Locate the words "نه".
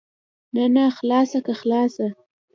0.55-0.63, 0.75-0.83